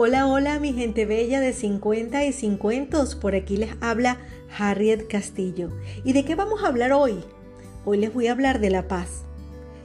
[0.00, 3.04] Hola, hola, mi gente bella de 50 y 50.
[3.20, 4.18] Por aquí les habla
[4.56, 5.70] Harriet Castillo.
[6.04, 7.18] ¿Y de qué vamos a hablar hoy?
[7.84, 9.24] Hoy les voy a hablar de la paz.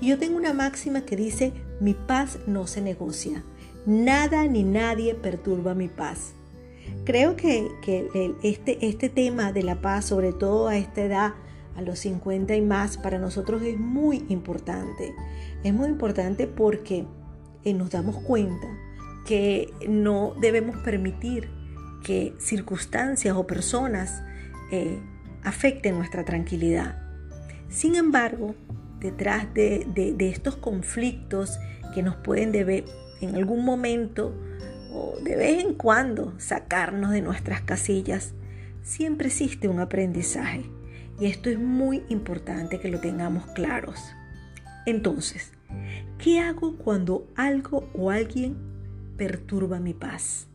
[0.00, 3.42] Y yo tengo una máxima que dice, mi paz no se negocia.
[3.84, 6.34] Nada ni nadie perturba mi paz.
[7.04, 7.66] Creo que,
[8.44, 11.34] este, este tema de la paz, sobre todo a esta edad,
[11.74, 15.16] a los 50 y más, para nosotros es muy importante.
[15.64, 17.06] Es muy importante porque
[17.64, 18.68] eh, nos damos cuenta
[19.26, 21.48] que no debemos permitir
[22.02, 24.22] que circunstancias o personas
[24.70, 24.98] eh,
[25.42, 27.02] afecten nuestra tranquilidad.
[27.68, 28.54] Sin embargo,
[29.00, 31.58] detrás de, estos conflictos
[31.94, 32.84] que nos pueden deber
[33.20, 34.34] en algún momento
[34.92, 38.34] o de vez en cuando sacarnos de nuestras casillas,
[38.82, 40.70] siempre existe un aprendizaje.
[41.18, 44.00] Y esto es muy importante que lo tengamos claros.
[44.86, 45.52] Entonces,
[46.18, 48.75] ¿qué hago cuando algo o alguien
[49.16, 50.48] perturba mi paz.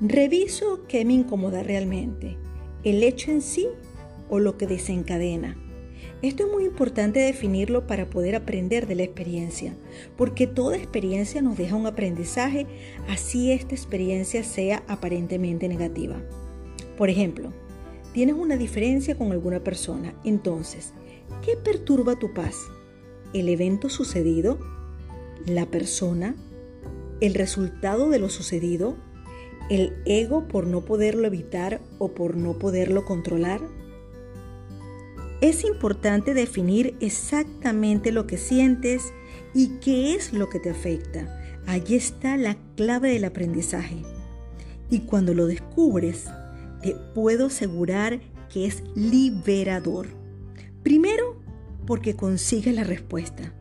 [0.00, 2.38] Reviso qué me incomoda realmente,
[2.84, 3.68] el hecho en sí
[4.30, 5.56] o lo que desencadena.
[6.22, 9.74] Esto es muy importante definirlo para poder aprender de la experiencia,
[10.16, 12.66] porque toda experiencia nos deja un aprendizaje,
[13.08, 16.16] así esta experiencia sea aparentemente negativa.
[16.96, 17.52] Por ejemplo,
[18.12, 20.92] tienes una diferencia con alguna persona, entonces,
[21.42, 22.56] ¿qué perturba tu paz?
[23.32, 24.58] ¿El evento sucedido?
[25.46, 26.34] ¿La persona?
[27.20, 28.96] El resultado de lo sucedido,
[29.68, 33.60] el ego por no poderlo evitar o por no poderlo controlar?
[35.40, 39.12] Es importante definir exactamente lo que sientes
[39.54, 41.40] y qué es lo que te afecta.
[41.66, 44.02] Allí está la clave del aprendizaje.
[44.90, 46.26] Y cuando lo descubres,
[46.82, 48.20] te puedo asegurar
[48.52, 50.08] que es liberador.
[50.82, 51.40] Primero,
[51.86, 53.54] porque consigues la respuesta.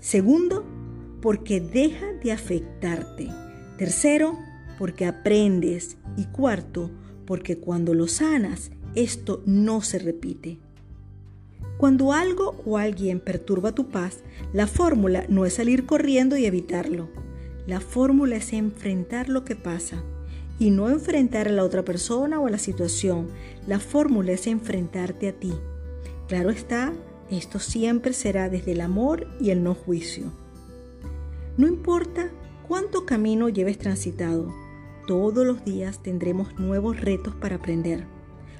[0.00, 0.64] Segundo,
[1.22, 3.28] porque deja de afectarte.
[3.78, 4.38] Tercero,
[4.78, 5.96] porque aprendes.
[6.16, 6.90] Y cuarto,
[7.24, 10.58] porque cuando lo sanas, esto no se repite.
[11.78, 14.18] Cuando algo o alguien perturba tu paz,
[14.52, 17.08] la fórmula no es salir corriendo y evitarlo.
[17.66, 20.02] La fórmula es enfrentar lo que pasa
[20.58, 23.28] y no enfrentar a la otra persona o a la situación.
[23.66, 25.52] La fórmula es enfrentarte a ti.
[26.28, 26.92] Claro está,
[27.30, 30.32] esto siempre será desde el amor y el no juicio.
[31.58, 32.30] No importa
[32.66, 34.54] cuánto camino lleves transitado,
[35.06, 38.06] todos los días tendremos nuevos retos para aprender.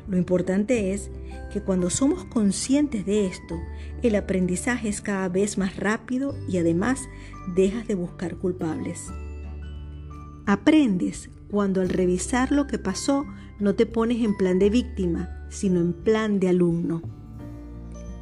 [0.08, 1.10] Lo importante es
[1.50, 3.58] que cuando somos conscientes de esto,
[4.02, 7.08] el aprendizaje es cada vez más rápido y además
[7.54, 9.06] dejas de buscar culpables.
[10.44, 13.24] Aprendes cuando al revisar lo que pasó
[13.58, 17.21] no te pones en plan de víctima, sino en plan de alumno.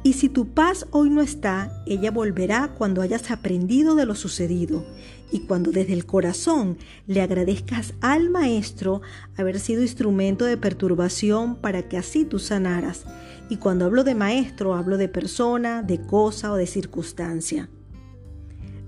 [0.03, 4.83] Y si tu paz hoy no está, ella volverá cuando hayas aprendido de lo sucedido
[5.31, 9.01] y cuando desde el corazón le agradezcas al Maestro
[9.37, 13.05] haber sido instrumento de perturbación para que así tú sanaras.
[13.49, 17.69] Y cuando hablo de Maestro, hablo de persona, de cosa o de circunstancia.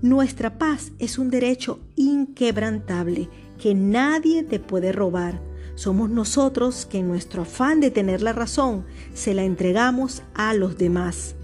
[0.02, 5.40] Nuestra paz es un derecho inquebrantable que nadie te puede robar
[5.74, 10.78] somos nosotros que en nuestro afán de tener la razón se la entregamos a los
[10.78, 11.34] demás.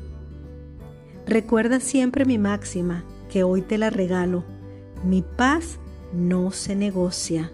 [1.27, 4.45] Recuerda siempre mi máxima, que hoy te la regalo.
[5.05, 5.79] Mi paz
[6.13, 7.53] no se negocia.